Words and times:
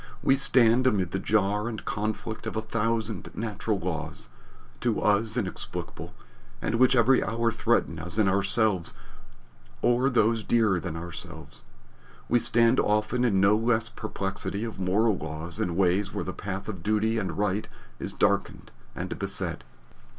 We 0.23 0.35
stand 0.35 0.87
amid 0.87 1.11
the 1.11 1.19
jar 1.19 1.67
and 1.67 1.85
conflict 1.85 2.47
of 2.47 2.55
a 2.55 2.61
thousand 2.63 3.29
natural 3.35 3.77
laws, 3.77 4.29
to 4.79 4.99
us 4.99 5.37
inexplicable, 5.37 6.15
and 6.59 6.73
which 6.79 6.95
every 6.95 7.23
hour 7.23 7.51
threaten 7.51 7.99
us 7.99 8.17
in 8.17 8.27
ourselves 8.27 8.95
or 9.83 10.09
those 10.09 10.41
dearer 10.43 10.79
than 10.79 10.95
ourselves. 10.95 11.61
We 12.27 12.39
stand 12.39 12.79
often 12.79 13.23
in 13.23 13.39
no 13.39 13.55
less 13.55 13.89
perplexity 13.89 14.63
of 14.63 14.79
moral 14.79 15.15
law 15.19 15.47
in 15.59 15.75
ways 15.75 16.11
where 16.11 16.23
the 16.25 16.33
path 16.33 16.67
of 16.67 16.81
duty 16.81 17.19
and 17.19 17.37
right 17.37 17.67
is 17.99 18.11
darkened 18.11 18.71
and 18.95 19.19
beset. 19.19 19.63